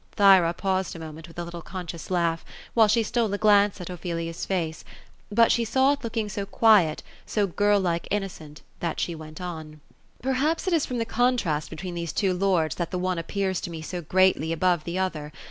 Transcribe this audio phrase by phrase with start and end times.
[0.15, 3.89] Thyra paused a moment, with a little conscious laugh; while she stole a glance at
[3.91, 4.83] Ophelia's faoe;
[5.31, 9.73] but she saw it looking so quiet, so girl like innocent, that she went on:—
[10.19, 13.69] *^ Perhaps it is from the contrast between these two lords, that the one appears to
[13.69, 15.31] me so greatly above the other.